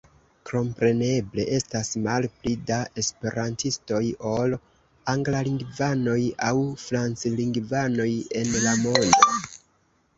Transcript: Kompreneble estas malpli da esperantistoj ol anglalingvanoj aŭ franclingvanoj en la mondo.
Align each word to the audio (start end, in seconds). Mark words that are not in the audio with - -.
Kompreneble 0.49 1.43
estas 1.57 1.91
malpli 2.07 2.53
da 2.71 2.79
esperantistoj 3.03 4.01
ol 4.33 4.57
anglalingvanoj 5.15 6.19
aŭ 6.51 6.57
franclingvanoj 6.89 8.13
en 8.45 8.55
la 8.67 8.79
mondo. 8.87 9.35